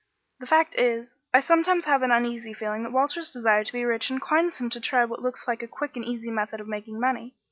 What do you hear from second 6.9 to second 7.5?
money.